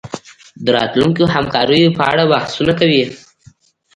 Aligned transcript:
د 0.63 0.65
راتلونکو 0.77 1.23
همکاریو 1.35 1.95
په 1.97 2.03
اړه 2.11 2.23
بحثونه 2.31 2.73
کوي 2.79 3.03